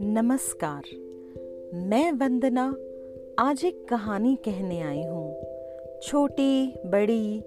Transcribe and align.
नमस्कार। 0.00 0.82
मैं 1.74 2.12
वंदना 2.12 2.76
आज 3.38 3.64
एक 3.64 3.88
कहानी 3.88 4.36
कहने 4.36 4.80
आई 4.80 5.02
हूँ। 5.02 5.42
छोटी, 6.02 6.74
बड़ी 6.86 7.42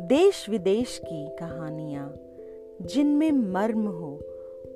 देश 0.00 0.48
विदेश 0.50 1.00
की 1.04 1.28
कहानियाँ, 1.28 2.16
जिनमें 2.82 3.32
मर्म 3.32 3.86
हो 3.86 4.20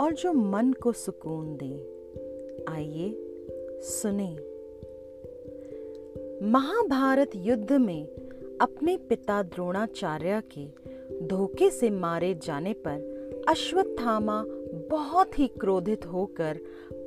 और 0.01 0.13
जो 0.13 0.33
मन 0.33 0.73
को 0.73 0.93
सुकून 0.93 1.59
दे। 1.63 1.95
आइए 2.69 3.17
सुने। 3.81 4.37
महाभारत 6.47 7.31
युद्ध 7.37 7.73
में 7.73 8.07
अपने 8.61 8.97
पिता 8.97 9.43
द्रोणाचार्य 9.43 10.43
के 10.59 10.84
धोखे 11.23 11.71
से 11.71 11.91
मारे 11.91 12.35
जाने 12.35 12.73
पर 12.73 13.15
अश्वत्थामा 13.49 14.45
बहुत 14.91 15.39
ही 15.39 15.47
क्रोधित 15.47 16.07
होकर 16.07 16.59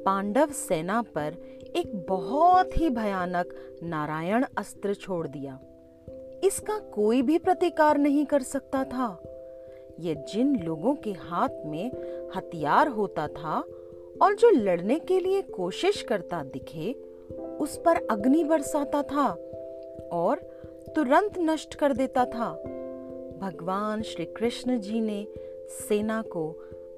पांडव 0.06 0.48
सेना 0.48 1.02
पर 1.02 1.36
एक 1.76 2.06
बहुत 2.10 2.78
ही 2.78 2.90
भयानक 2.90 3.78
नारायण 3.84 4.46
अस्त्र 4.58 4.94
छोड़ 4.94 5.28
दिया। 5.28 5.60
इसका 6.44 6.80
कोई 6.80 7.22
भी 7.22 7.38
प्रतिकार 7.38 7.98
नहीं 7.98 8.26
कर 8.26 8.42
सकता 8.42 8.84
था। 8.84 9.24
ये 10.00 10.16
जिन 10.16 10.56
लोगों 10.64 10.96
के 10.96 11.12
हाथ 11.12 11.66
में 11.66 11.92
हथियार 12.36 12.88
होता 12.88 13.28
था 13.28 13.64
और 14.22 14.36
जो 14.36 14.50
लड़ने 14.50 15.00
के 15.00 15.20
लिए 15.20 15.42
कोशिश 15.42 16.02
करता 16.02 16.44
दिखे, 16.44 16.94
उस 17.60 17.78
पर 17.78 18.08
अग्नि 18.12 18.44
बरसाता 18.44 19.04
था 19.04 19.28
और 20.12 20.40
तुरंत 20.96 21.40
नष्ट 21.40 21.76
कर 21.76 21.94
देता 21.94 22.26
था। 22.26 22.64
भगवान 23.42 24.02
श्री 24.02 24.26
कृष्ण 24.26 24.80
जी 24.80 25.02
ने 25.02 25.28
सेना 25.70 26.22
को 26.22 26.50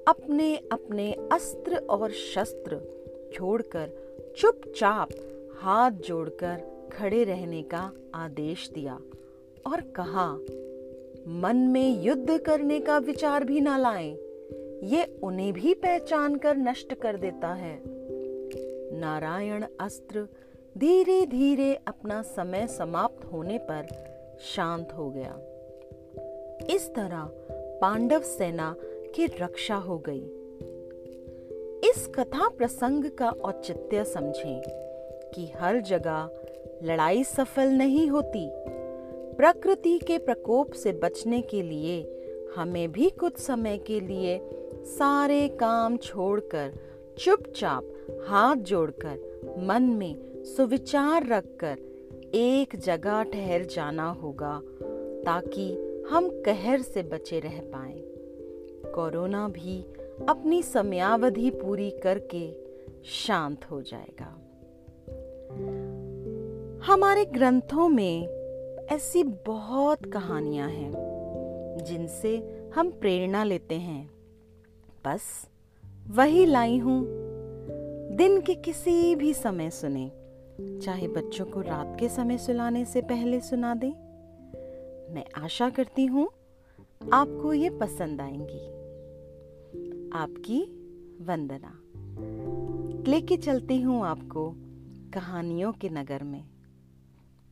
अपने 0.08 0.56
अपने 0.72 1.12
अस्त्र 1.32 1.76
और 1.76 2.10
शस्त्र 2.10 2.80
छोड़कर 3.32 3.90
चुपचाप 4.36 5.08
हाथ 5.60 5.90
जोड़कर 5.90 6.62
खड़े 6.92 7.24
रहने 7.24 7.62
का 7.62 7.92
आदेश 8.14 8.70
दिया 8.74 8.98
और 9.66 9.80
कहा 9.80 10.32
मन 11.28 11.56
में 11.56 12.02
युद्ध 12.02 12.38
करने 12.38 12.80
का 12.80 12.98
विचार 12.98 13.44
भी 13.44 13.60
ना 13.60 13.76
लाएँ, 13.78 14.12
ये 14.82 15.04
उन्हें 15.22 15.52
भी 15.52 15.74
पहचान 15.74 16.36
कर 16.36 16.56
नष्ट 16.56 16.94
कर 16.94 17.16
देता 17.16 17.52
है। 17.52 17.82
नारायण 19.00 19.66
अस्त्र 19.80 20.26
धीरे 20.78 21.26
धीरे 21.26 21.74
अपना 21.74 22.22
समय 22.22 22.66
समाप्त 22.66 23.24
होने 23.24 23.58
पर 23.58 23.86
शांत 24.40 24.92
हो 24.92 25.10
गया। 25.10 25.38
इस 26.68 26.94
तरह 26.94 27.30
पांडव 27.80 28.20
सेना 28.20 28.76
की 29.14 29.26
रक्षा 29.26 29.74
हो 29.74 29.98
गई। 29.98 30.22
इस 31.90 32.06
कथा 32.06 32.48
प्रसंग 32.48 33.04
का 33.04 33.28
औचित्य 33.28 34.04
समझें 34.04 34.62
कि 35.34 35.52
हर 35.56 35.80
जगह 35.80 36.30
लड़ाई 36.82 37.24
सफल 37.24 37.68
नहीं 37.68 38.08
होती। 38.08 38.50
प्रकृति 39.36 39.98
के 39.98 40.18
प्रकोप 40.18 40.72
से 40.72 40.92
बचने 40.92 41.40
के 41.40 41.62
लिए 41.62 42.16
हमें 42.56 42.92
भी 42.92 43.10
कुछ 43.10 43.38
समय 43.38 43.78
के 43.78 44.00
लिए 44.00 44.40
सारे 44.84 45.48
काम 45.48 45.96
छोड़कर, 45.96 46.72
चुपचाप 47.18 47.92
हाथ 48.28 48.56
जोड़कर, 48.56 49.18
मन 49.58 49.82
में 49.82 50.44
सुविचार 50.44 51.26
रखकर 51.26 51.78
एक 52.34 52.76
जगह 52.76 53.22
ठहर 53.22 53.64
जाना 53.64 54.10
होगा, 54.10 54.60
ताकि 55.24 55.89
हम 56.10 56.28
कहर 56.28 56.80
से 56.80 57.02
बचे 57.02 57.40
रह 57.40 57.60
पाए। 57.60 57.98
कोरोना 58.94 59.48
भी 59.48 59.82
अपनी 60.28 60.62
समयावधि 60.62 61.50
पूरी 61.50 61.90
करके 61.90 62.52
शांत 63.04 63.64
हो 63.64 63.82
जाएगा। 63.82 64.38
हमारे 66.86 67.24
ग्रंथों 67.24 67.88
में 67.88 68.28
ऐसी 68.86 69.22
बहुत 69.22 70.12
कहानियाँ 70.12 70.68
हैं, 70.68 70.92
जिनसे 71.84 72.62
हम 72.74 72.90
प्रेरणा 72.90 73.44
लेते 73.44 73.74
हैं। 73.74 74.10
बस 75.04 75.48
वही 76.10 76.46
लाई 76.46 76.78
हूँ। 76.78 77.06
दिन 78.16 78.40
के 78.40 78.54
किसी 78.54 79.16
भी 79.16 79.34
समय 79.34 79.70
सुने, 79.70 80.12
चाहे 80.80 81.08
बच्चों 81.08 81.44
को 81.44 81.60
रात 81.60 81.96
के 82.00 82.08
समय 82.08 82.38
सुलाने 82.38 82.84
से 82.84 83.00
पहले 83.00 83.40
सुना 83.40 83.74
दें 83.74 84.09
मैं 85.10 85.24
आशा 85.36 85.70
करती 85.70 86.06
हूँ 86.06 86.28
आपको 87.12 87.52
ये 87.52 87.70
पसंद 87.70 88.20
आएँगी। 88.20 88.66
आपकी 90.18 90.62
वंदना। 91.24 91.80
लेके 93.10 93.36
चलती 93.36 93.80
हूँ 93.80 94.06
आपको 94.06 94.54
कहानियों 95.14 95.72
के 95.72 95.88
नगर 95.88 96.22
में। 96.22 96.44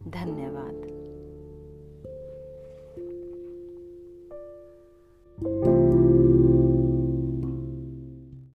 धन्यवाद। 0.03 0.98